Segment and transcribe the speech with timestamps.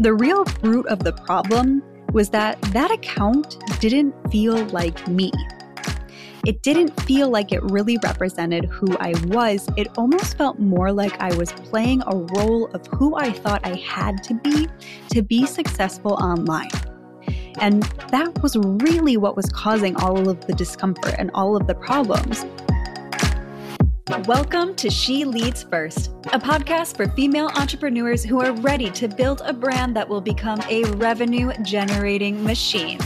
[0.00, 5.32] The real root of the problem was that that account didn't feel like me.
[6.46, 9.68] It didn't feel like it really represented who I was.
[9.76, 13.74] It almost felt more like I was playing a role of who I thought I
[13.74, 14.68] had to be
[15.10, 16.70] to be successful online.
[17.60, 21.74] And that was really what was causing all of the discomfort and all of the
[21.74, 22.46] problems.
[24.08, 29.42] Welcome to She Leads First, a podcast for female entrepreneurs who are ready to build
[29.44, 32.98] a brand that will become a revenue generating machine.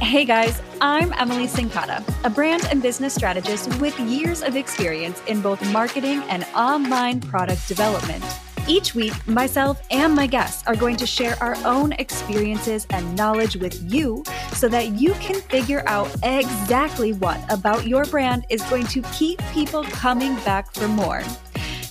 [0.00, 5.42] Hey guys, I'm Emily Cincotta, a brand and business strategist with years of experience in
[5.42, 8.24] both marketing and online product development.
[8.68, 13.54] Each week, myself and my guests are going to share our own experiences and knowledge
[13.56, 14.24] with you
[14.54, 19.40] so that you can figure out exactly what about your brand is going to keep
[19.52, 21.22] people coming back for more.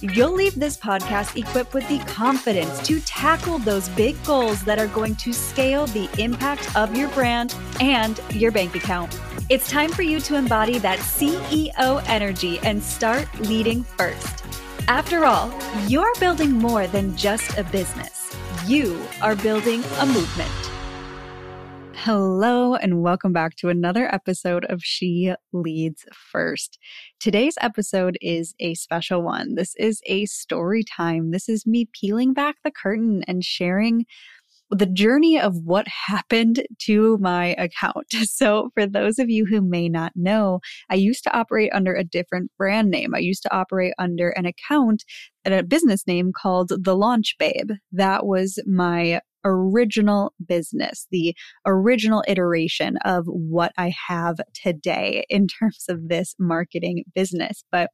[0.02, 4.88] You'll leave this podcast equipped with the confidence to tackle those big goals that are
[4.88, 9.18] going to scale the impact of your brand and your bank account.
[9.49, 14.45] It's time for you to embody that CEO energy and start leading first.
[14.88, 15.52] After all,
[15.88, 18.38] you're building more than just a business.
[18.68, 20.52] You are building a movement.
[21.96, 26.77] Hello, and welcome back to another episode of She Leads First.
[27.20, 29.55] Today's episode is a special one.
[29.55, 31.32] This is a story time.
[31.32, 34.05] This is me peeling back the curtain and sharing
[34.71, 38.08] the journey of what happened to my account.
[38.26, 42.04] So, for those of you who may not know, I used to operate under a
[42.04, 43.16] different brand name.
[43.16, 45.04] I used to operate under an account
[45.46, 47.70] and a business name called The Launch Babe.
[47.91, 55.85] That was my original business, the original iteration of what I have today in terms
[55.87, 57.63] of this marketing business.
[57.71, 57.90] But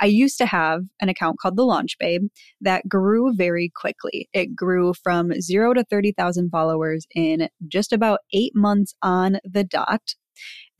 [0.00, 2.22] I used to have an account called The Launch Babe
[2.60, 4.28] that grew very quickly.
[4.32, 10.14] It grew from zero to 30,000 followers in just about eight months on the dot.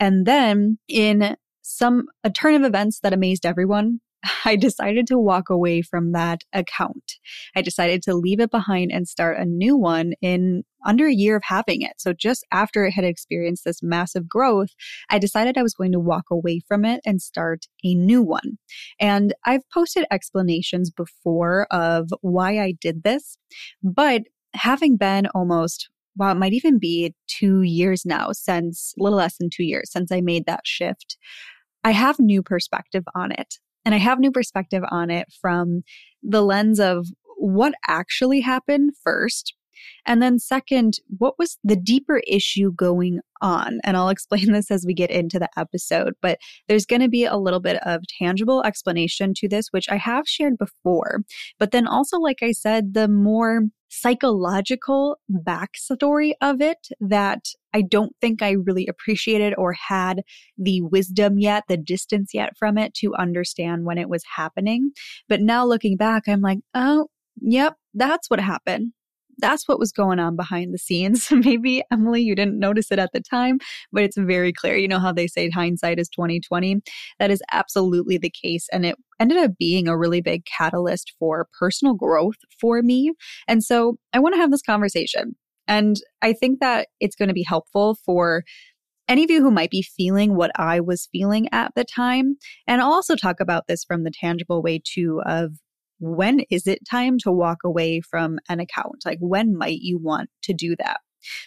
[0.00, 4.00] And then in some a turn of events that amazed everyone,
[4.45, 7.15] I decided to walk away from that account.
[7.55, 11.37] I decided to leave it behind and start a new one in under a year
[11.37, 11.95] of having it.
[11.99, 14.69] So just after it had experienced this massive growth,
[15.09, 18.59] I decided I was going to walk away from it and start a new one.
[19.01, 23.39] And I've posted explanations before of why I did this,
[23.83, 24.23] but
[24.55, 29.37] having been almost wow, it might even be two years now since, a little less
[29.39, 31.17] than two years since I made that shift.
[31.83, 33.59] I have new perspective on it.
[33.84, 35.83] And I have new perspective on it from
[36.22, 37.06] the lens of
[37.37, 39.55] what actually happened first.
[40.06, 43.81] And then, second, what was the deeper issue going on?
[43.84, 47.25] And I'll explain this as we get into the episode, but there's going to be
[47.25, 51.21] a little bit of tangible explanation to this, which I have shared before.
[51.59, 53.62] But then also, like I said, the more
[53.94, 60.23] psychological backstory of it that I don't think I really appreciated or had
[60.59, 64.91] the wisdom yet, the distance yet from it to understand when it was happening.
[65.28, 67.06] But now looking back, I'm like, oh,
[67.41, 68.93] yep, that's what happened
[69.39, 71.28] that's what was going on behind the scenes.
[71.31, 73.59] Maybe Emily, you didn't notice it at the time,
[73.93, 74.77] but it's very clear.
[74.77, 76.81] You know how they say hindsight is 2020?
[77.19, 78.69] That is absolutely the case.
[78.73, 83.12] And it ended up being a really big catalyst for personal growth for me.
[83.49, 85.37] And so I want to have this conversation.
[85.67, 88.44] And I think that it's going to be helpful for
[89.09, 92.37] any of you who might be feeling what I was feeling at the time.
[92.67, 95.53] And I'll also talk about this from the tangible way too of
[96.04, 99.04] when is it time to walk away from an account?
[99.04, 101.00] Like, when might you want to do that?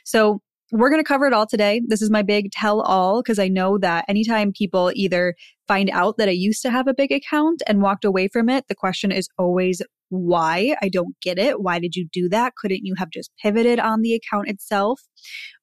[0.03, 0.41] So,
[0.72, 1.81] we're going to cover it all today.
[1.88, 5.34] This is my big tell all because I know that anytime people either
[5.67, 8.66] find out that I used to have a big account and walked away from it,
[8.67, 10.75] the question is always why.
[10.81, 11.61] I don't get it.
[11.61, 12.53] Why did you do that?
[12.55, 15.01] Couldn't you have just pivoted on the account itself?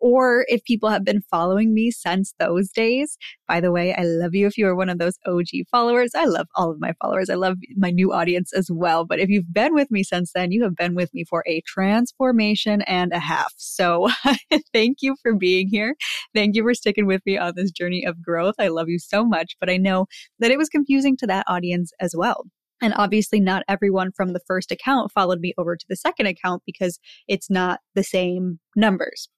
[0.01, 3.17] Or if people have been following me since those days,
[3.49, 6.11] by the way, I love you if you are one of those OG followers.
[6.15, 7.31] I love all of my followers.
[7.31, 9.05] I love my new audience as well.
[9.05, 11.63] But if you've been with me since then, you have been with me for a
[11.67, 13.53] transformation and a half.
[13.57, 14.09] So
[14.73, 15.95] thank you for being here.
[16.35, 18.55] Thank you for sticking with me on this journey of growth.
[18.59, 19.94] I love you so much, but I know
[20.39, 22.45] that it was confusing to that audience as well.
[22.83, 26.63] And obviously, not everyone from the first account followed me over to the second account
[26.67, 26.99] because
[27.29, 29.29] it's not the same numbers.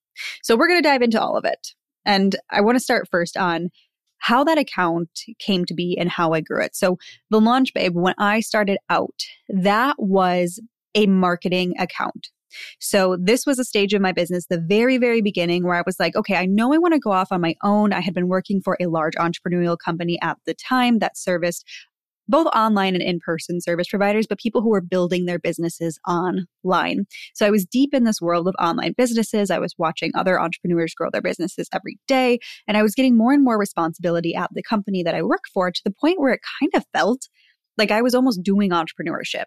[0.43, 1.69] So, we're going to dive into all of it.
[2.05, 3.71] And I want to start first on
[4.19, 6.75] how that account came to be and how I grew it.
[6.75, 6.97] So,
[7.31, 10.61] the Launch Babe, when I started out, that was
[10.95, 12.29] a marketing account.
[12.81, 15.99] So, this was a stage of my business, the very, very beginning, where I was
[15.99, 17.93] like, okay, I know I want to go off on my own.
[17.93, 21.65] I had been working for a large entrepreneurial company at the time that serviced
[22.29, 27.07] both online and in person service providers, but people who were building their businesses online.
[27.35, 29.51] So I was deep in this world of online businesses.
[29.51, 33.33] I was watching other entrepreneurs grow their businesses every day, and I was getting more
[33.33, 36.41] and more responsibility at the company that I work for to the point where it
[36.61, 37.29] kind of felt
[37.79, 39.45] like I was almost doing entrepreneurship.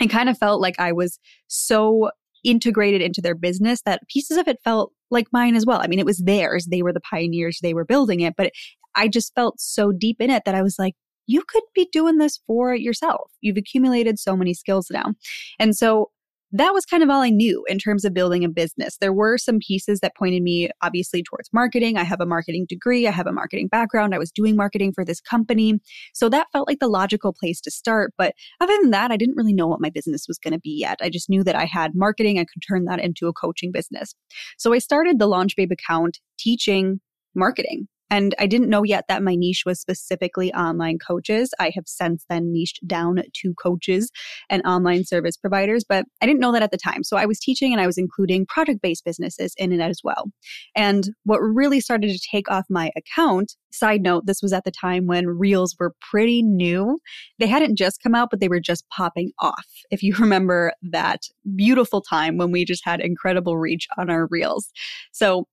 [0.00, 2.10] It kind of felt like I was so
[2.44, 5.80] integrated into their business that pieces of it felt like mine as well.
[5.82, 6.66] I mean, it was theirs.
[6.70, 8.52] They were the pioneers, they were building it, but
[8.94, 10.94] I just felt so deep in it that I was like,
[11.26, 13.30] you could be doing this for yourself.
[13.40, 15.14] You've accumulated so many skills now.
[15.58, 16.10] And so
[16.52, 18.96] that was kind of all I knew in terms of building a business.
[18.96, 21.96] There were some pieces that pointed me obviously towards marketing.
[21.96, 24.14] I have a marketing degree, I have a marketing background.
[24.14, 25.78] I was doing marketing for this company.
[26.12, 28.12] So that felt like the logical place to start.
[28.18, 30.76] But other than that, I didn't really know what my business was going to be
[30.80, 30.98] yet.
[31.00, 34.14] I just knew that I had marketing, I could turn that into a coaching business.
[34.58, 37.00] So I started the Launch Babe account teaching
[37.34, 41.54] marketing and I didn't know yet that my niche was specifically online coaches.
[41.60, 44.10] I have since then niched down to coaches
[44.48, 47.04] and online service providers, but I didn't know that at the time.
[47.04, 50.30] So I was teaching and I was including product based businesses in it as well.
[50.74, 54.72] And what really started to take off my account, side note, this was at the
[54.72, 56.98] time when reels were pretty new.
[57.38, 59.66] They hadn't just come out, but they were just popping off.
[59.90, 61.22] If you remember that
[61.56, 64.70] beautiful time when we just had incredible reach on our reels.
[65.10, 65.46] So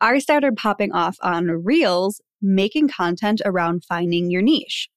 [0.00, 4.88] I started popping off on Reels, making content around finding your niche.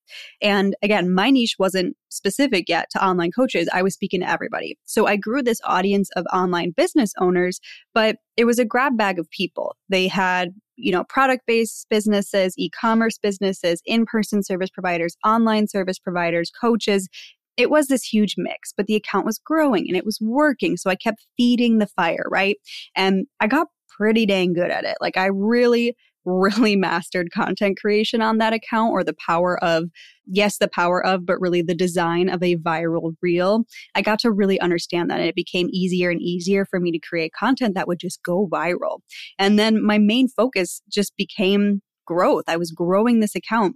[0.41, 3.67] And again, my niche wasn't specific yet to online coaches.
[3.73, 4.77] I was speaking to everybody.
[4.85, 7.59] So I grew this audience of online business owners,
[7.93, 9.75] but it was a grab bag of people.
[9.89, 15.67] They had, you know, product based businesses, e commerce businesses, in person service providers, online
[15.67, 17.09] service providers, coaches.
[17.57, 20.77] It was this huge mix, but the account was growing and it was working.
[20.77, 22.57] So I kept feeding the fire, right?
[22.95, 23.67] And I got
[23.97, 24.97] pretty dang good at it.
[25.01, 25.95] Like I really,
[26.25, 29.89] really mastered content creation on that account or the power of,
[30.25, 33.65] yes, the power of, but really the design of a viral reel.
[33.93, 36.99] I got to really understand that and it became easier and easier for me to
[36.99, 38.99] create content that would just go viral.
[39.37, 42.45] And then my main focus just became growth.
[42.47, 43.75] I was growing this account.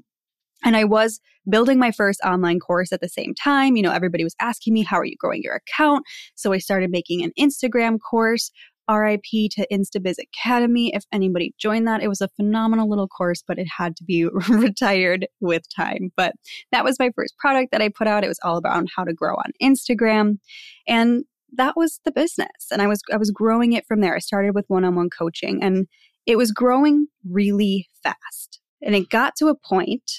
[0.64, 1.20] And I was
[1.50, 3.76] building my first online course at the same time.
[3.76, 6.04] You know, everybody was asking me, How are you growing your account?
[6.36, 8.52] So I started making an Instagram course.
[8.90, 10.94] RIP to InstaBiz Academy.
[10.94, 14.26] If anybody joined that, it was a phenomenal little course, but it had to be
[14.50, 16.12] retired with time.
[16.16, 16.34] But
[16.72, 18.24] that was my first product that I put out.
[18.24, 20.40] It was all about how to grow on Instagram.
[20.88, 22.68] And that was the business.
[22.72, 24.16] And I was I was growing it from there.
[24.16, 25.88] I started with one-on-one coaching and
[26.26, 28.60] it was growing really fast.
[28.82, 30.12] And it got to a point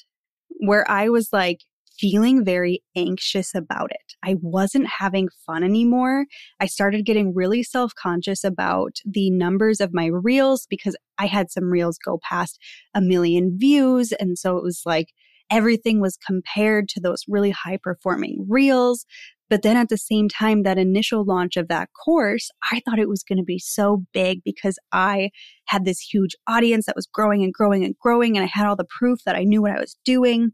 [0.60, 1.60] where I was like,
[1.98, 4.14] feeling very anxious about it.
[4.22, 6.26] I wasn't having fun anymore.
[6.60, 11.50] I started getting really self conscious about the numbers of my reels because I had
[11.50, 12.58] some reels go past
[12.94, 14.12] a million views.
[14.12, 15.08] And so it was like
[15.50, 19.06] everything was compared to those really high performing reels.
[19.50, 23.08] But then at the same time, that initial launch of that course, I thought it
[23.08, 25.30] was going to be so big because I
[25.66, 28.36] had this huge audience that was growing and growing and growing.
[28.36, 30.52] And I had all the proof that I knew what I was doing.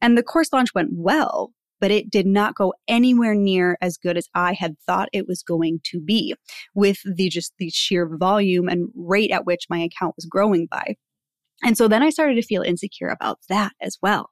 [0.00, 4.16] And the course launch went well, but it did not go anywhere near as good
[4.16, 6.34] as I had thought it was going to be
[6.74, 10.96] with the just the sheer volume and rate at which my account was growing by.
[11.62, 14.30] And so then I started to feel insecure about that as well.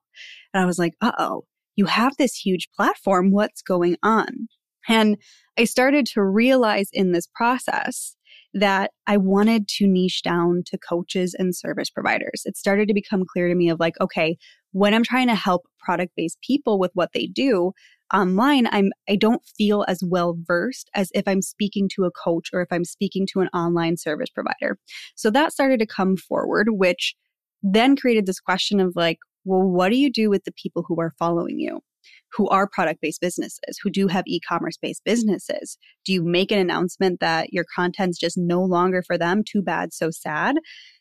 [0.55, 3.31] And I was like, uh oh, you have this huge platform.
[3.33, 4.49] What's going on?
[4.89, 5.17] And
[5.59, 8.17] I started to realize in this process
[8.55, 12.43] that I wanted to niche down to coaches and service providers.
[12.45, 14.39] It started to become clear to me of like, okay,
[14.77, 17.73] when I'm trying to help product based people with what they do
[18.13, 22.51] online, I'm I don't feel as well versed as if I'm speaking to a coach
[22.53, 24.79] or if I'm speaking to an online service provider.
[25.15, 27.15] So that started to come forward, which
[27.63, 29.17] then created this question of like,
[29.47, 31.81] well, what do you do with the people who are following you?
[32.37, 35.79] Who are product based businesses, who do have e commerce based businesses?
[36.05, 39.43] Do you make an announcement that your content's just no longer for them?
[39.43, 40.57] Too bad, so sad.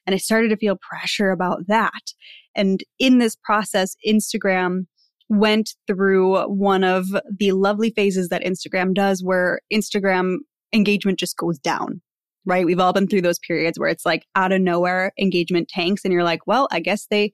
[0.06, 2.13] And I started to feel pressure about that.
[2.56, 4.86] And in this process, Instagram
[5.27, 7.06] went through one of
[7.39, 10.38] the lovely phases that Instagram does where Instagram
[10.72, 12.01] engagement just goes down.
[12.48, 12.65] Right.
[12.65, 16.13] We've all been through those periods where it's like out of nowhere engagement tanks and
[16.13, 17.34] you're like, well, I guess they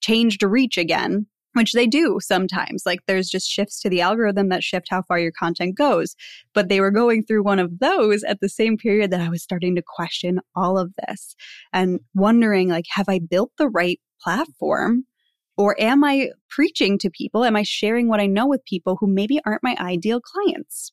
[0.00, 1.26] changed reach again
[1.56, 2.82] which they do sometimes.
[2.86, 6.14] Like there's just shifts to the algorithm that shift how far your content goes.
[6.54, 9.42] But they were going through one of those at the same period that I was
[9.42, 11.34] starting to question all of this
[11.72, 15.04] and wondering like, have I built the right platform?
[15.58, 17.42] Or am I preaching to people?
[17.42, 20.92] Am I sharing what I know with people who maybe aren't my ideal clients?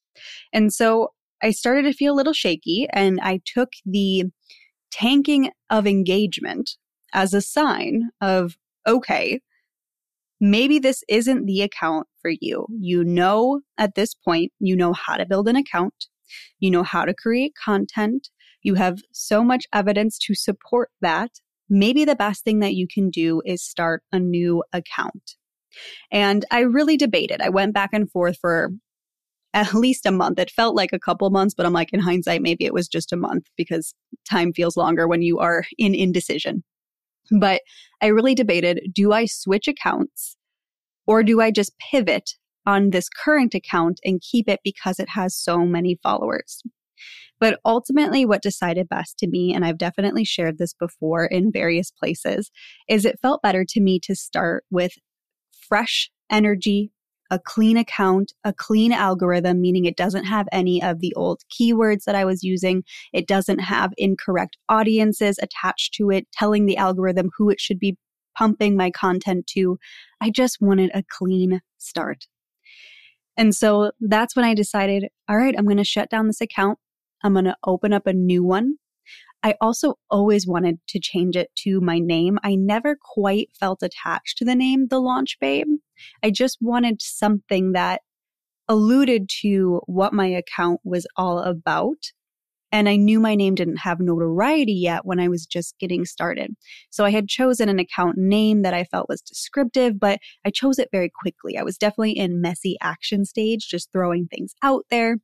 [0.54, 1.10] And so
[1.42, 4.24] I started to feel a little shaky and I took the
[4.92, 6.78] tanking of engagement
[7.14, 8.56] as a sign of,
[8.88, 9.42] okay,
[10.44, 12.68] maybe this isn't the account for you.
[12.78, 16.08] You know, at this point, you know how to build an account,
[16.60, 18.28] you know how to create content,
[18.62, 21.32] you have so much evidence to support that.
[21.70, 25.36] Maybe the best thing that you can do is start a new account.
[26.12, 27.42] And I really debated.
[27.42, 28.72] I went back and forth for
[29.54, 30.40] at least a month.
[30.40, 33.14] It felt like a couple months, but I'm like, in hindsight, maybe it was just
[33.14, 33.96] a month because
[34.30, 36.64] time feels longer when you are in indecision.
[37.32, 37.62] But
[38.02, 40.38] I really debated do I switch accounts
[41.06, 42.32] or do I just pivot
[42.66, 46.62] on this current account and keep it because it has so many followers?
[47.40, 51.92] But ultimately, what decided best to me, and I've definitely shared this before in various
[51.92, 52.50] places,
[52.88, 54.94] is it felt better to me to start with
[55.68, 56.93] fresh energy,
[57.34, 62.04] a clean account, a clean algorithm, meaning it doesn't have any of the old keywords
[62.04, 62.84] that I was using.
[63.12, 67.98] It doesn't have incorrect audiences attached to it, telling the algorithm who it should be
[68.38, 69.80] pumping my content to.
[70.22, 72.28] I just wanted a clean start.
[73.36, 76.78] And so that's when I decided, all right, I'm going to shut down this account.
[77.24, 78.76] I'm going to open up a new one.
[79.44, 82.40] I also always wanted to change it to my name.
[82.44, 85.68] I never quite felt attached to the name The Launch Babe.
[86.24, 88.02] I just wanted something that
[88.70, 91.98] alluded to what my account was all about.
[92.72, 96.56] And I knew my name didn't have notoriety yet when I was just getting started.
[96.90, 100.80] So I had chosen an account name that I felt was descriptive, but I chose
[100.80, 101.58] it very quickly.
[101.58, 105.18] I was definitely in messy action stage, just throwing things out there.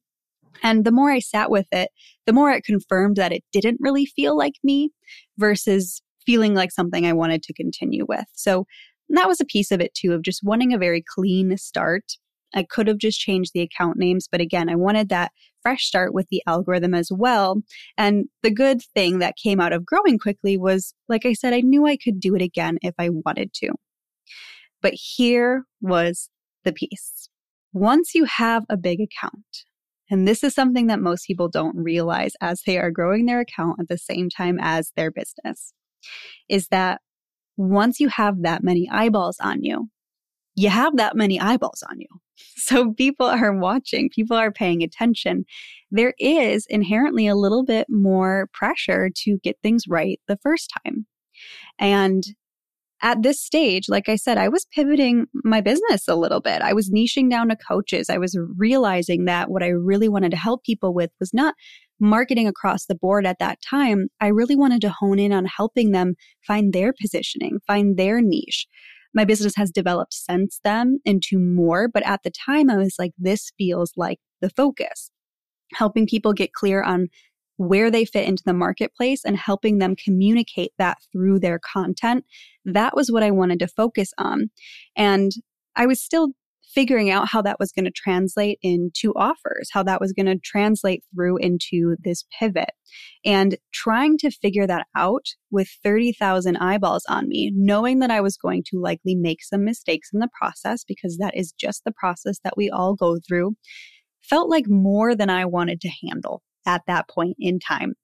[0.61, 1.89] And the more I sat with it,
[2.29, 4.91] the more it confirmed that it didn't really feel like me
[5.39, 8.27] versus feeling like something I wanted to continue with.
[8.33, 8.67] So
[9.09, 12.03] that was a piece of it too, of just wanting a very clean start.
[12.53, 15.31] I could have just changed the account names, but again, I wanted that
[15.63, 17.63] fresh start with the algorithm as well.
[17.97, 21.61] And the good thing that came out of growing quickly was, like I said, I
[21.61, 23.71] knew I could do it again if I wanted to.
[24.83, 26.29] But here was
[26.63, 27.27] the piece.
[27.73, 29.63] Once you have a big account,
[30.09, 33.79] and this is something that most people don't realize as they are growing their account
[33.79, 35.73] at the same time as their business
[36.47, 37.01] is that
[37.57, 39.89] once you have that many eyeballs on you,
[40.55, 42.07] you have that many eyeballs on you.
[42.55, 45.45] So people are watching, people are paying attention.
[45.91, 51.05] There is inherently a little bit more pressure to get things right the first time.
[51.79, 52.23] And
[53.01, 56.61] at this stage, like I said, I was pivoting my business a little bit.
[56.61, 58.09] I was niching down to coaches.
[58.09, 61.55] I was realizing that what I really wanted to help people with was not
[61.99, 64.07] marketing across the board at that time.
[64.19, 66.15] I really wanted to hone in on helping them
[66.45, 68.67] find their positioning, find their niche.
[69.13, 73.11] My business has developed since then into more, but at the time I was like,
[73.17, 75.11] this feels like the focus
[75.73, 77.07] helping people get clear on
[77.59, 82.23] where they fit into the marketplace and helping them communicate that through their content.
[82.63, 84.49] That was what I wanted to focus on.
[84.95, 85.33] And
[85.75, 86.29] I was still
[86.63, 90.39] figuring out how that was going to translate into offers, how that was going to
[90.41, 92.71] translate through into this pivot,
[93.25, 98.37] and trying to figure that out with 30,000 eyeballs on me, knowing that I was
[98.37, 102.39] going to likely make some mistakes in the process because that is just the process
[102.45, 103.55] that we all go through,
[104.21, 107.95] felt like more than I wanted to handle at that point in time.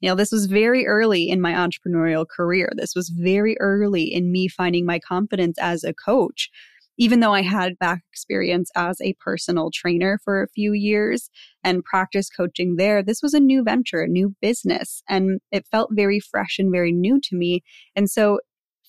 [0.00, 2.72] You know, this was very early in my entrepreneurial career.
[2.76, 6.50] This was very early in me finding my confidence as a coach.
[6.98, 11.30] Even though I had back experience as a personal trainer for a few years
[11.64, 15.90] and practice coaching there, this was a new venture, a new business, and it felt
[15.92, 17.62] very fresh and very new to me.
[17.94, 18.40] And so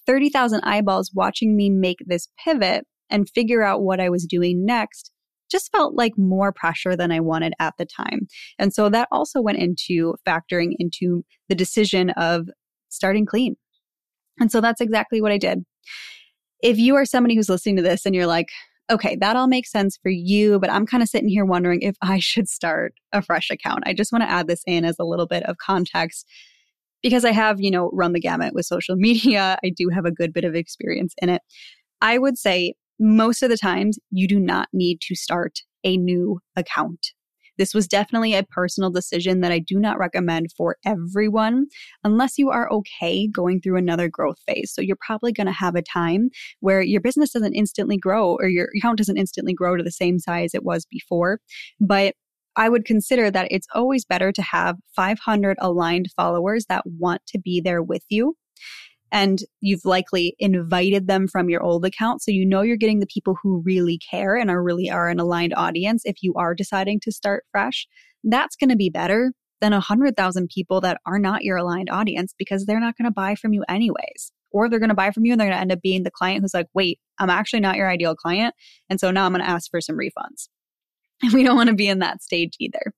[0.05, 5.12] 30,000 eyeballs watching me make this pivot and figure out what I was doing next
[5.53, 8.27] just felt like more pressure than I wanted at the time.
[8.59, 12.49] And so that also went into factoring into the decision of
[12.89, 13.55] starting clean.
[14.39, 15.63] And so that's exactly what I did.
[16.61, 18.49] If you are somebody who's listening to this and you're like,
[18.91, 21.95] okay, that all makes sense for you, but I'm kind of sitting here wondering if
[22.01, 23.83] I should start a fresh account.
[23.85, 26.27] I just want to add this in as a little bit of context
[27.01, 29.57] because I have, you know, run the gamut with social media.
[29.63, 31.41] I do have a good bit of experience in it.
[32.01, 36.39] I would say most of the times you do not need to start a new
[36.55, 37.13] account.
[37.57, 41.67] This was definitely a personal decision that I do not recommend for everyone
[42.03, 44.71] unless you are okay going through another growth phase.
[44.73, 46.29] So you're probably going to have a time
[46.61, 50.17] where your business doesn't instantly grow or your account doesn't instantly grow to the same
[50.19, 51.39] size it was before.
[51.79, 52.15] But
[52.55, 57.39] I would consider that it's always better to have 500 aligned followers that want to
[57.39, 58.35] be there with you
[59.13, 62.23] and you've likely invited them from your old account.
[62.23, 65.19] So you know you're getting the people who really care and are really are an
[65.19, 67.87] aligned audience if you are deciding to start fresh.
[68.23, 72.65] That's going to be better than 100,000 people that are not your aligned audience because
[72.65, 74.31] they're not going to buy from you anyways.
[74.53, 76.11] or they're going to buy from you and they're going to end up being the
[76.11, 78.53] client who's like, wait, I'm actually not your ideal client.
[78.89, 80.47] And so now I'm going to ask for some refunds.
[81.23, 82.93] And we don't want to be in that stage either.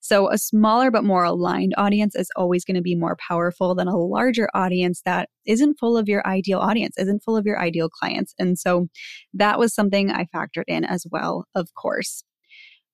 [0.00, 3.88] So, a smaller but more aligned audience is always going to be more powerful than
[3.88, 7.88] a larger audience that isn't full of your ideal audience, isn't full of your ideal
[7.88, 8.34] clients.
[8.38, 8.88] And so,
[9.32, 12.22] that was something I factored in as well, of course.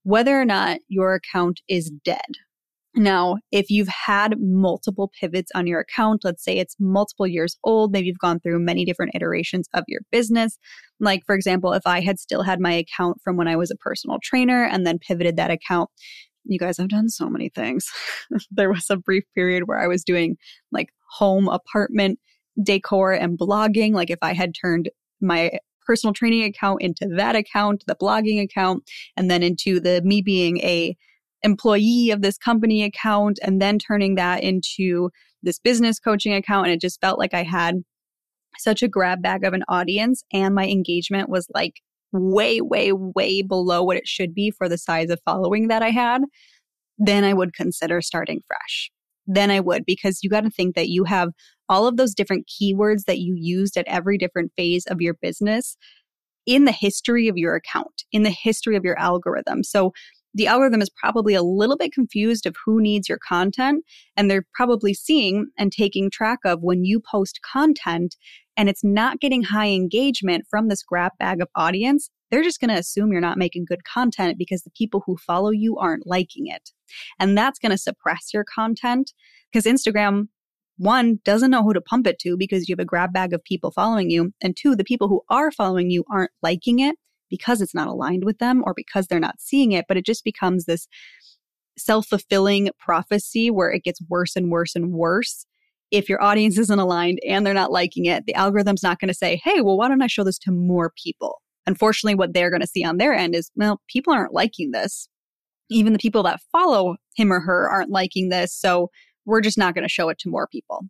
[0.03, 2.21] Whether or not your account is dead,
[2.97, 7.93] now, if you've had multiple pivots on your account, let's say it's multiple years old,
[7.93, 10.59] maybe you've gone through many different iterations of your business.
[11.01, 13.77] Like, for example, if I had still had my account from when I was a
[13.77, 15.91] personal trainer and then pivoted that account,
[16.45, 17.89] you guys have done so many things.
[18.53, 20.37] there was a brief period where I was doing
[20.71, 22.21] like home apartment
[22.63, 23.93] decor and blogging.
[23.93, 24.89] Like, if I had turned
[25.21, 28.85] my personal training account into that account, the blogging account,
[29.17, 30.97] and then into the me being a
[31.45, 35.11] employee of this company account and then turning that into
[35.43, 36.67] this business coaching account.
[36.67, 37.77] And it just felt like I had
[38.59, 41.75] such a grab bag of an audience and my engagement was like
[42.13, 45.91] way, way, way below what it should be for the size of following that I
[45.91, 46.23] had,
[46.99, 48.91] then I would consider starting fresh.
[49.27, 51.31] Then I would, because you got to think that you have
[51.69, 55.77] all of those different keywords that you used at every different phase of your business
[56.47, 59.65] in the history of your account, in the history of your algorithm.
[59.65, 59.93] So
[60.35, 63.85] the algorithm is probably a little bit confused of who needs your content.
[64.17, 68.17] And they're probably seeing and taking track of when you post content
[68.57, 72.11] and it's not getting high engagement from this grab bag of audience.
[72.31, 75.51] They're just going to assume you're not making good content because the people who follow
[75.51, 76.71] you aren't liking it.
[77.19, 79.13] And that's going to suppress your content
[79.53, 80.29] because Instagram
[80.77, 83.45] one doesn't know who to pump it to because you have a grab bag of
[83.45, 86.97] people following you and two the people who are following you aren't liking it
[87.35, 90.23] because it's not aligned with them or because they're not seeing it, but it just
[90.23, 90.87] becomes this
[91.77, 95.47] self fulfilling prophecy where it gets worse and worse and worse.
[95.91, 99.15] If your audience isn't aligned and they're not liking it, the algorithm's not going to
[99.15, 101.43] say, hey, well, why don't I show this to more people?
[101.67, 105.09] Unfortunately, what they're going to see on their end is, well, people aren't liking this.
[105.71, 108.55] Even the people that follow him or her aren't liking this.
[108.55, 108.91] So
[109.25, 110.83] we're just not going to show it to more people.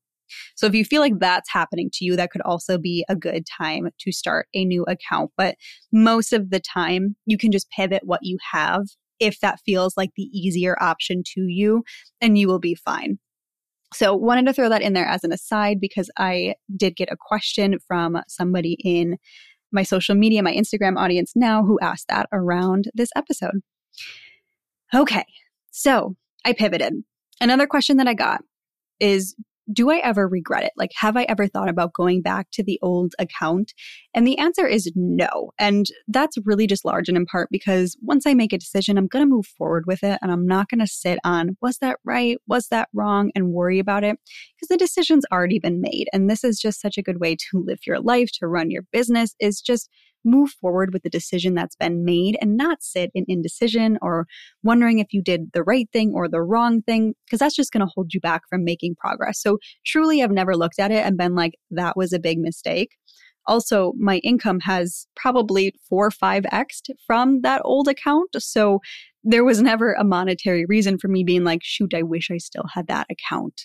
[0.56, 3.44] So if you feel like that's happening to you, that could also be a good
[3.46, 5.30] time to start a new account.
[5.36, 5.56] But
[5.92, 8.82] most of the time, you can just pivot what you have
[9.20, 11.84] if that feels like the easier option to you,
[12.20, 13.18] and you will be fine.
[13.92, 17.16] So, wanted to throw that in there as an aside because I did get a
[17.16, 19.18] question from somebody in
[19.70, 23.60] my social media, my Instagram audience now, who asked that around this episode.
[24.92, 25.24] Okay,
[25.70, 26.94] so I pivoted.
[27.40, 28.42] Another question that I got
[29.00, 29.34] is
[29.72, 30.72] do I ever regret it?
[30.76, 33.72] Like, have I ever thought about going back to the old account?
[34.14, 35.52] And the answer is no.
[35.58, 39.06] And that's really just large and in part because once I make a decision, I'm
[39.06, 41.98] going to move forward with it and I'm not going to sit on, was that
[42.04, 42.38] right?
[42.46, 43.30] Was that wrong?
[43.34, 44.18] And worry about it
[44.56, 46.08] because the decision's already been made.
[46.12, 48.82] And this is just such a good way to live your life, to run your
[48.92, 49.88] business, is just
[50.24, 54.26] move forward with the decision that's been made and not sit in indecision or
[54.62, 57.86] wondering if you did the right thing or the wrong thing, because that's just going
[57.86, 59.40] to hold you back from making progress.
[59.40, 62.90] So, truly, I've never looked at it and been like, that was a big mistake.
[63.46, 68.30] Also, my income has probably four or five x from that old account.
[68.38, 68.80] So,
[69.22, 72.66] there was never a monetary reason for me being like, shoot, I wish I still
[72.72, 73.62] had that account.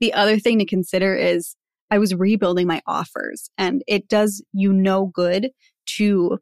[0.00, 1.56] The other thing to consider is
[1.90, 5.50] I was rebuilding my offers and it does you no good
[5.96, 6.38] to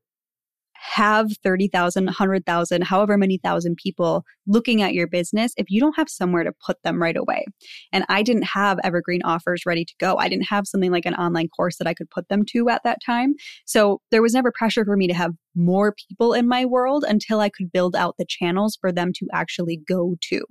[0.87, 6.09] have 30,000, 100,000, however many thousand people looking at your business if you don't have
[6.09, 7.45] somewhere to put them right away.
[7.93, 10.17] And I didn't have evergreen offers ready to go.
[10.17, 12.83] I didn't have something like an online course that I could put them to at
[12.85, 13.35] that time.
[13.65, 17.41] So there was never pressure for me to have more people in my world until
[17.41, 20.45] I could build out the channels for them to actually go to.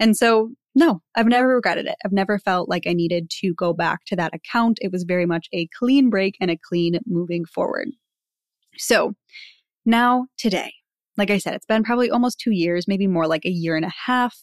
[0.00, 1.94] And so no, I've never regretted it.
[2.04, 4.78] I've never felt like I needed to go back to that account.
[4.80, 7.90] It was very much a clean break and a clean moving forward.
[8.78, 9.14] So
[9.86, 10.72] now, today,
[11.16, 13.84] like I said, it's been probably almost two years, maybe more like a year and
[13.84, 14.36] a half.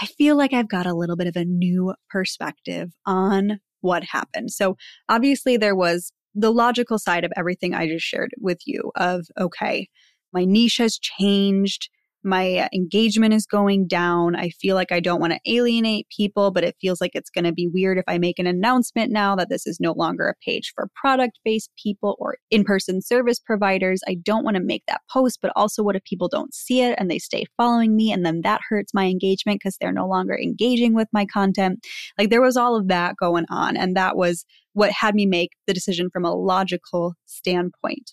[0.00, 4.52] I feel like I've got a little bit of a new perspective on what happened.
[4.52, 4.76] So,
[5.08, 9.88] obviously, there was the logical side of everything I just shared with you of, okay,
[10.32, 11.90] my niche has changed
[12.24, 14.36] my uh, engagement is going down.
[14.36, 17.44] I feel like I don't want to alienate people, but it feels like it's going
[17.44, 20.34] to be weird if I make an announcement now that this is no longer a
[20.44, 24.00] page for product based people or in person service providers.
[24.06, 26.94] I don't want to make that post, but also what if people don't see it
[26.98, 30.38] and they stay following me and then that hurts my engagement because they're no longer
[30.38, 31.84] engaging with my content?
[32.18, 33.76] Like there was all of that going on.
[33.76, 38.12] And that was what had me make the decision from a logical standpoint.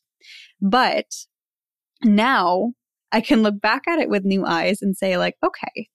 [0.62, 1.06] But
[2.04, 2.74] now
[3.12, 5.88] I can look back at it with new eyes and say, like, okay,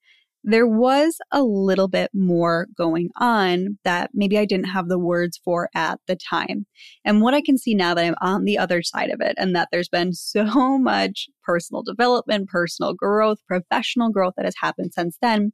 [0.47, 5.41] there was a little bit more going on that maybe I didn't have the words
[5.43, 6.67] for at the time.
[7.03, 9.57] And what I can see now that I'm on the other side of it and
[9.57, 15.17] that there's been so much personal development, personal growth, professional growth that has happened since
[15.23, 15.53] then,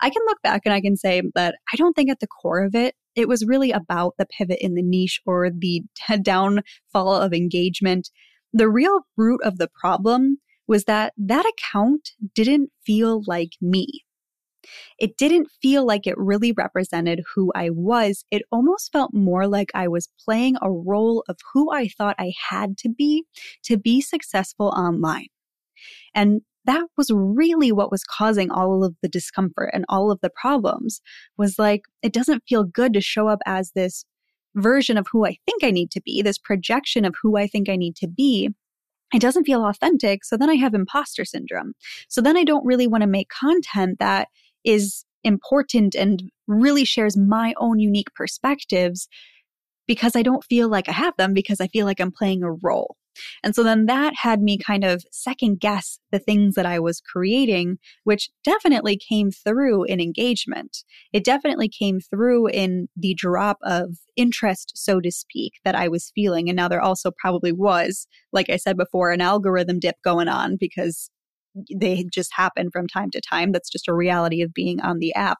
[0.00, 2.64] I can look back and I can say that I don't think at the core
[2.64, 5.82] of it, it was really about the pivot in the niche or the
[6.22, 8.08] downfall of engagement.
[8.54, 10.38] The real root of the problem
[10.70, 14.04] was that that account didn't feel like me.
[15.00, 18.24] It didn't feel like it really represented who I was.
[18.30, 22.32] It almost felt more like I was playing a role of who I thought I
[22.50, 23.24] had to be
[23.64, 25.26] to be successful online.
[26.14, 30.30] And that was really what was causing all of the discomfort and all of the
[30.30, 31.00] problems
[31.36, 34.04] was like, it doesn't feel good to show up as this
[34.54, 37.68] version of who I think I need to be, this projection of who I think
[37.68, 38.50] I need to be
[39.12, 40.24] it doesn't feel authentic.
[40.24, 41.72] So then I have imposter syndrome.
[42.08, 44.28] So then I don't really want to make content that
[44.64, 49.08] is important and really shares my own unique perspectives
[49.86, 52.52] because I don't feel like I have them because I feel like I'm playing a
[52.52, 52.96] role.
[53.42, 57.00] And so then that had me kind of second guess the things that I was
[57.00, 60.78] creating, which definitely came through in engagement.
[61.12, 66.12] It definitely came through in the drop of interest, so to speak, that I was
[66.14, 66.48] feeling.
[66.48, 70.56] And now there also probably was, like I said before, an algorithm dip going on
[70.58, 71.10] because
[71.74, 73.52] they just happen from time to time.
[73.52, 75.38] That's just a reality of being on the app.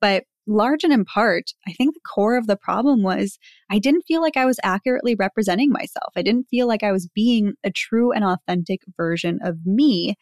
[0.00, 3.38] But large and in part, I think the core of the problem was
[3.70, 6.12] I didn't feel like I was accurately representing myself.
[6.16, 10.16] I didn't feel like I was being a true and authentic version of me.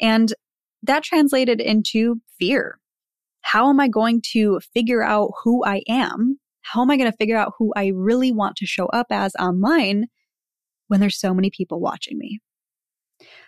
[0.00, 0.32] And
[0.82, 2.78] that translated into fear.
[3.42, 6.38] How am I going to figure out who I am?
[6.62, 9.32] How am I going to figure out who I really want to show up as
[9.38, 10.06] online
[10.88, 12.40] when there's so many people watching me?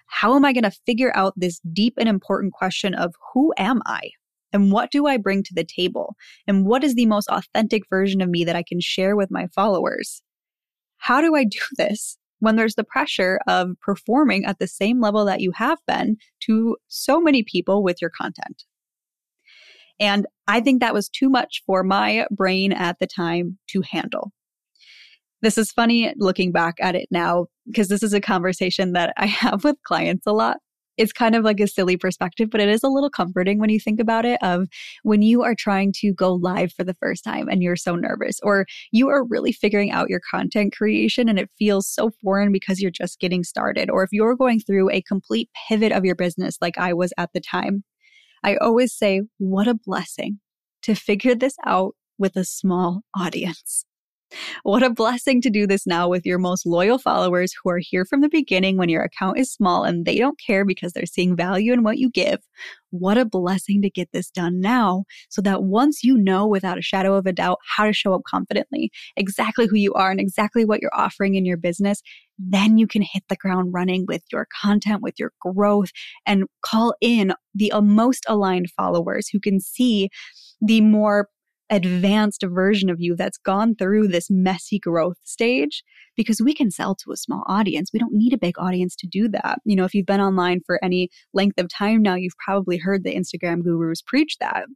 [0.07, 3.83] How am I going to figure out this deep and important question of who am
[3.87, 4.11] I?
[4.53, 6.15] And what do I bring to the table?
[6.47, 9.47] And what is the most authentic version of me that I can share with my
[9.55, 10.23] followers?
[10.99, 15.25] How do I do this when there's the pressure of performing at the same level
[15.25, 18.65] that you have been to so many people with your content?
[20.01, 24.33] And I think that was too much for my brain at the time to handle.
[25.43, 29.27] This is funny looking back at it now because this is a conversation that I
[29.27, 30.59] have with clients a lot.
[30.99, 33.81] It's kind of like a silly perspective, but it is a little comforting when you
[33.81, 34.67] think about it of
[35.05, 38.41] when you are trying to go live for the first time and you're so nervous
[38.43, 42.81] or you are really figuring out your content creation and it feels so foreign because
[42.81, 46.59] you're just getting started or if you're going through a complete pivot of your business
[46.61, 47.85] like I was at the time.
[48.45, 50.41] I always say, what a blessing
[50.83, 53.85] to figure this out with a small audience.
[54.63, 58.05] What a blessing to do this now with your most loyal followers who are here
[58.05, 61.37] from the beginning when your account is small and they don't care because they're seeing
[61.37, 62.41] value in what you give.
[62.91, 66.83] What a blessing to get this done now so that once you know without a
[66.83, 70.65] shadow of a doubt how to show up confidently, exactly who you are and exactly
[70.65, 72.03] what you're offering in your business,
[72.39, 75.91] then you can hit the ground running with your content, with your growth,
[76.27, 80.09] and call in the most aligned followers who can see
[80.61, 81.29] the more
[81.71, 85.83] advanced version of you that's gone through this messy growth stage
[86.17, 87.91] because we can sell to a small audience.
[87.93, 89.61] We don't need a big audience to do that.
[89.65, 93.05] You know, if you've been online for any length of time now, you've probably heard
[93.05, 94.67] the Instagram gurus preach that.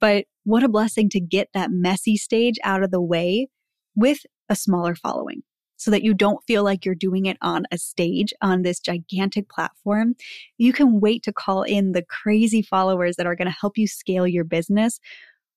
[0.00, 3.48] But what a blessing to get that messy stage out of the way
[3.94, 4.18] with
[4.48, 5.42] a smaller following
[5.76, 9.48] so that you don't feel like you're doing it on a stage on this gigantic
[9.48, 10.14] platform.
[10.58, 13.86] You can wait to call in the crazy followers that are going to help you
[13.86, 14.98] scale your business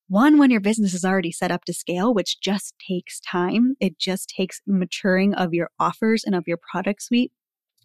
[0.09, 3.99] one, when your business is already set up to scale, which just takes time, it
[3.99, 7.31] just takes maturing of your offers and of your product suite,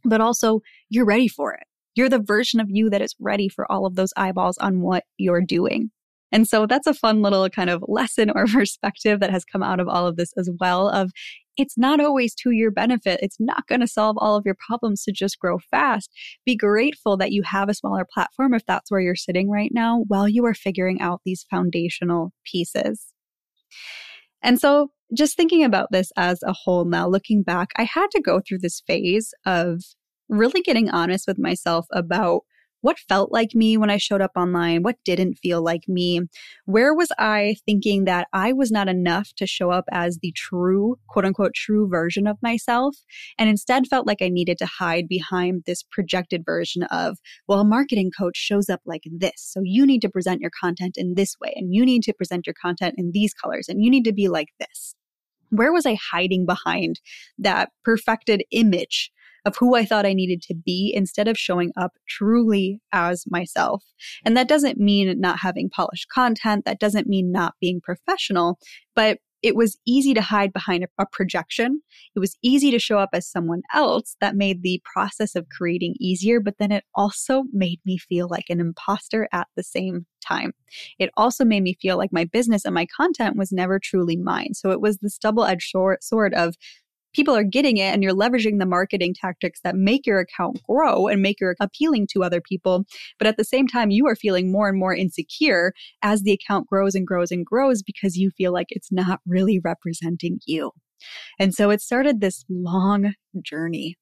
[0.04, 1.64] but also you're ready for it.
[1.94, 5.04] You're the version of you that is ready for all of those eyeballs on what
[5.18, 5.90] you're doing.
[6.34, 9.78] And so that's a fun little kind of lesson or perspective that has come out
[9.78, 11.12] of all of this as well of
[11.56, 13.20] it's not always to your benefit.
[13.22, 16.10] It's not going to solve all of your problems to just grow fast.
[16.44, 20.04] Be grateful that you have a smaller platform if that's where you're sitting right now
[20.08, 23.06] while you are figuring out these foundational pieces.
[24.42, 28.20] And so, just thinking about this as a whole now, looking back, I had to
[28.20, 29.82] go through this phase of
[30.28, 32.40] really getting honest with myself about
[32.84, 36.20] what felt like me when I showed up online, what didn't feel like me.
[36.66, 40.98] Where was I thinking that I was not enough to show up as the true,
[41.08, 42.94] quote unquote, true version of myself,
[43.38, 47.16] and instead felt like I needed to hide behind this projected version of,
[47.48, 49.32] well, a marketing coach shows up like this.
[49.38, 52.46] So you need to present your content in this way, and you need to present
[52.46, 54.94] your content in these colors, and you need to be like this.
[55.48, 57.00] Where was I hiding behind
[57.38, 59.10] that perfected image
[59.44, 63.84] of who I thought I needed to be instead of showing up truly as myself.
[64.24, 66.64] And that doesn't mean not having polished content.
[66.64, 68.58] That doesn't mean not being professional,
[68.94, 71.82] but it was easy to hide behind a, projection.
[72.16, 75.96] It was easy to show up as someone else that made the process of creating
[76.00, 80.52] easier, but then it also made me feel like an imposter at the same time.
[80.98, 84.54] It also made me feel like my business and my content was never truly mine.
[84.54, 86.54] So it was this double edged sword of
[87.14, 91.06] people are getting it and you're leveraging the marketing tactics that make your account grow
[91.06, 92.84] and make your appealing to other people.
[93.18, 95.72] But at the same time, you are feeling more and more insecure
[96.02, 99.60] as the account grows and grows and grows because you feel like it's not really
[99.62, 100.72] representing you.
[101.38, 103.96] And so it started this long journey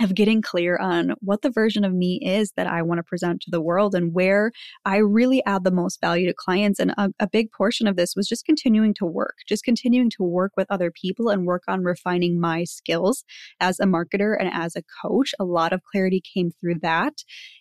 [0.00, 3.40] of getting clear on what the version of me is that I want to present
[3.42, 4.52] to the world and where
[4.84, 6.78] I really add the most value to clients.
[6.78, 10.22] And a, a, big portion of this was just continuing to work, just continuing to
[10.22, 13.24] work with other people and work on refining my skills
[13.60, 15.34] as a marketer and as a coach.
[15.38, 17.14] A lot of clarity came through that.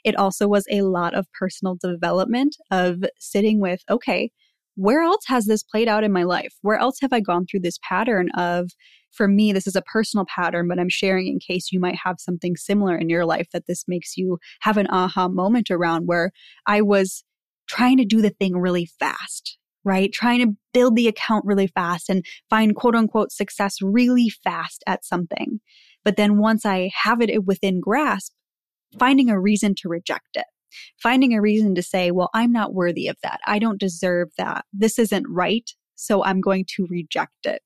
[0.03, 4.31] It also was a lot of personal development of sitting with, okay,
[4.77, 6.53] where else has this played out in my life?
[6.61, 8.69] Where else have I gone through this pattern of,
[9.11, 12.17] for me, this is a personal pattern, but I'm sharing in case you might have
[12.19, 16.31] something similar in your life that this makes you have an aha moment around where
[16.67, 17.23] I was
[17.67, 20.13] trying to do the thing really fast, right?
[20.13, 25.03] Trying to build the account really fast and find quote unquote success really fast at
[25.03, 25.59] something.
[26.05, 28.31] But then once I have it within grasp,
[28.99, 30.45] finding a reason to reject it
[31.01, 33.39] finding a reason to say, well, I'm not worthy of that.
[33.45, 34.65] I don't deserve that.
[34.73, 35.69] This isn't right.
[35.95, 37.61] So I'm going to reject it.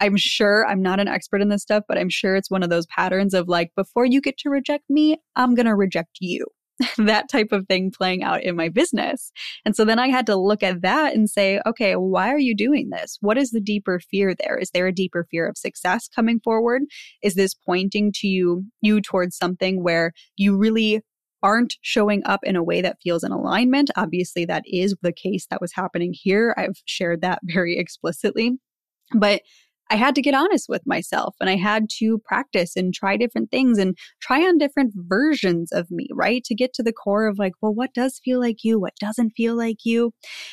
[0.00, 2.70] I'm sure I'm not an expert in this stuff, but I'm sure it's one of
[2.70, 6.46] those patterns of like, before you get to reject me, I'm going to reject you.
[6.98, 9.32] that type of thing playing out in my business.
[9.64, 12.54] And so then I had to look at that and say, okay, why are you
[12.54, 13.16] doing this?
[13.20, 14.58] What is the deeper fear there?
[14.58, 16.82] Is there a deeper fear of success coming forward?
[17.22, 21.00] Is this pointing to you, you towards something where you really
[21.46, 23.88] aren't showing up in a way that feels in alignment.
[23.94, 26.52] Obviously, that is the case that was happening here.
[26.58, 28.58] I've shared that very explicitly.
[29.14, 29.42] But
[29.88, 33.52] I had to get honest with myself and I had to practice and try different
[33.52, 36.42] things and try on different versions of me, right?
[36.46, 38.80] To get to the core of like, well, what does feel like you?
[38.80, 40.10] What doesn't feel like you?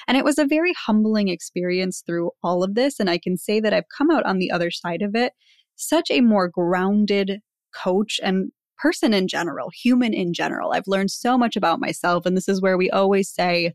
[0.07, 2.99] And it was a very humbling experience through all of this.
[2.99, 5.33] And I can say that I've come out on the other side of it
[5.75, 7.39] such a more grounded
[7.73, 8.51] coach and
[8.83, 10.73] person in general, human in general.
[10.73, 12.25] I've learned so much about myself.
[12.25, 13.73] And this is where we always say,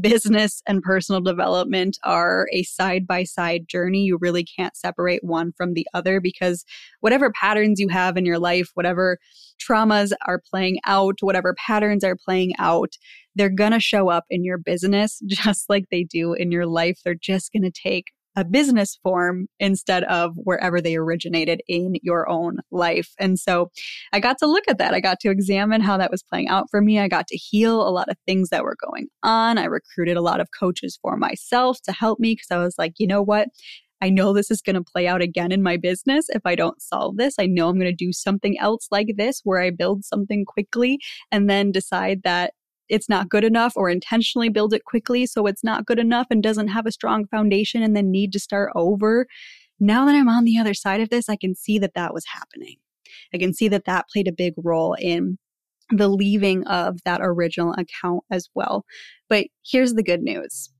[0.00, 4.04] business and personal development are a side by side journey.
[4.04, 6.64] You really can't separate one from the other because
[7.00, 9.18] whatever patterns you have in your life, whatever
[9.60, 12.94] traumas are playing out, whatever patterns are playing out,
[13.34, 17.00] they're going to show up in your business just like they do in your life.
[17.04, 18.06] They're just going to take
[18.40, 23.12] a business form instead of wherever they originated in your own life.
[23.18, 23.70] And so
[24.14, 24.94] I got to look at that.
[24.94, 26.98] I got to examine how that was playing out for me.
[26.98, 29.58] I got to heal a lot of things that were going on.
[29.58, 32.94] I recruited a lot of coaches for myself to help me because I was like,
[32.96, 33.48] you know what?
[34.02, 36.80] I know this is going to play out again in my business if I don't
[36.80, 37.34] solve this.
[37.38, 40.98] I know I'm going to do something else like this where I build something quickly
[41.30, 42.54] and then decide that
[42.90, 46.42] it's not good enough or intentionally build it quickly so it's not good enough and
[46.42, 49.26] doesn't have a strong foundation and then need to start over.
[49.78, 52.24] Now that I'm on the other side of this, I can see that that was
[52.26, 52.76] happening.
[53.32, 55.38] I can see that that played a big role in
[55.90, 58.84] the leaving of that original account as well.
[59.28, 60.70] But here's the good news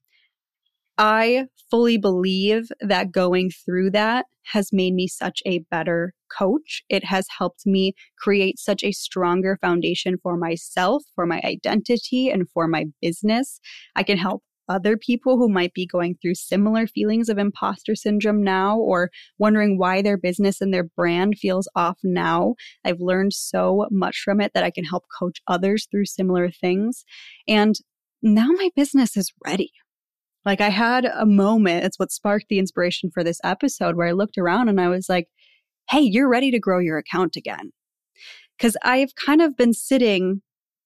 [1.03, 6.83] I fully believe that going through that has made me such a better coach.
[6.91, 12.47] It has helped me create such a stronger foundation for myself, for my identity, and
[12.51, 13.61] for my business.
[13.97, 18.45] I can help other people who might be going through similar feelings of imposter syndrome
[18.45, 19.09] now or
[19.39, 22.57] wondering why their business and their brand feels off now.
[22.85, 27.05] I've learned so much from it that I can help coach others through similar things.
[27.49, 27.75] And
[28.21, 29.71] now my business is ready.
[30.45, 34.13] Like I had a moment, it's what sparked the inspiration for this episode where I
[34.13, 35.29] looked around and I was like,
[35.91, 37.73] hey, you're ready to grow your account again.
[38.57, 40.43] Because I've kind of been sitting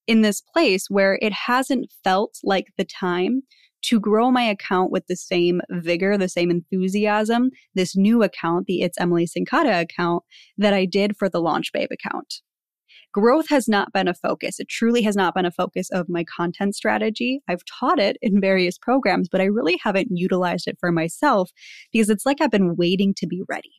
[0.06, 3.42] in this place where it hasn't felt like the time
[3.82, 8.80] to grow my account with the same vigor, the same enthusiasm, this new account, the
[8.80, 10.22] It's Emily Cincotta account,
[10.56, 12.40] that I did for the Launch Babe account
[13.14, 14.58] growth has not been a focus.
[14.58, 17.40] It truly has not been a focus of my content strategy.
[17.48, 21.50] I've taught it in various programs, but I really haven't utilized it for myself
[21.92, 23.70] because it's like I've been waiting to be ready.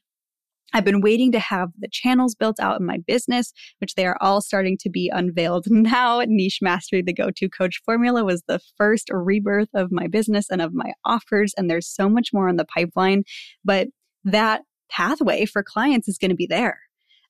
[0.73, 4.17] I've been waiting to have the channels built out in my business, which they are
[4.19, 6.21] all starting to be unveiled now.
[6.25, 10.61] Niche Mastery, the go to coach formula, was the first rebirth of my business and
[10.61, 11.53] of my offers.
[11.57, 13.23] And there's so much more in the pipeline.
[13.63, 13.89] But
[14.23, 16.79] that pathway for clients is going to be there.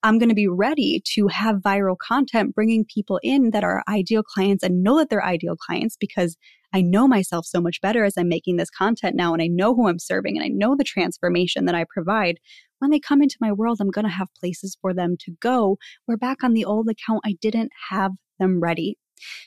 [0.05, 4.21] I'm going to be ready to have viral content bringing people in that are ideal
[4.21, 6.37] clients and know that they're ideal clients because
[6.73, 9.73] I know myself so much better as I'm making this content now and I know
[9.73, 12.37] who I'm serving and I know the transformation that I provide.
[12.77, 15.79] When they come into my world, I'm going to have places for them to go.
[16.05, 18.99] Where back on the old account, I didn't have them ready.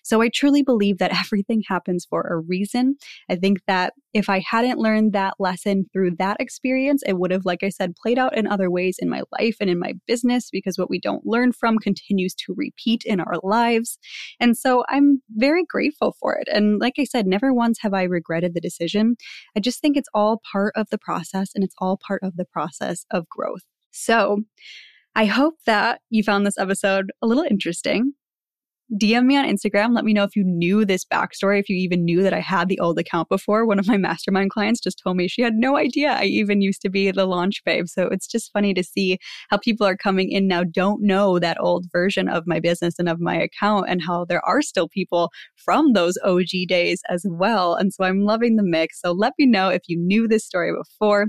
[0.02, 2.96] So I truly believe that everything happens for a reason.
[3.30, 7.44] I think that if I hadn't learned that lesson through that experience, it would have,
[7.44, 10.48] like I said, played out in other ways in my life and in my business
[10.50, 13.98] because what we don't learn from continues to repeat in our lives.
[14.40, 16.48] And so I'm very grateful for it.
[16.52, 19.16] And like I said, never once have I regretted the decision.
[19.56, 22.46] I just think it's all part of the process and it's all part of the
[22.46, 23.62] process of growth.
[23.90, 24.44] So,
[25.18, 28.12] I hope that you found this episode a little interesting.
[28.94, 29.94] DM me on Instagram.
[29.94, 32.68] Let me know if you knew this backstory, if you even knew that I had
[32.68, 33.66] the old account before.
[33.66, 36.80] One of my mastermind clients just told me she had no idea I even used
[36.82, 37.86] to be the launch babe.
[37.86, 39.18] So it's just funny to see
[39.50, 43.10] how people are coming in now, don't know that old version of my business and
[43.10, 47.74] of my account, and how there are still people from those OG days as well.
[47.74, 49.02] And so I'm loving the mix.
[49.02, 51.26] So let me know if you knew this story before.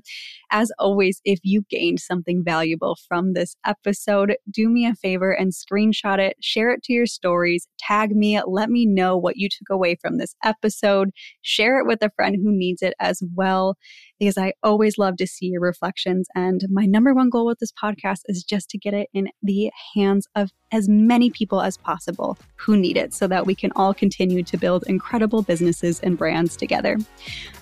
[0.52, 5.52] As always, if you gained something valuable from this episode, do me a favor and
[5.52, 7.06] screenshot it, share it to your
[7.50, 11.10] stories, tag me, let me know what you took away from this episode,
[11.42, 13.76] share it with a friend who needs it as well
[14.20, 16.28] because I always love to see your reflections.
[16.36, 19.72] And my number one goal with this podcast is just to get it in the
[19.96, 23.94] hands of as many people as possible who need it so that we can all
[23.94, 26.98] continue to build incredible businesses and brands together.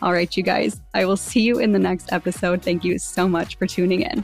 [0.02, 2.64] All right, you guys, I will see you in the next episode.
[2.64, 4.24] Thank you so much for tuning in.